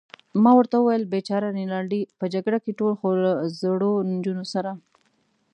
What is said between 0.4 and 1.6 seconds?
ما ورته وویل: بېچاره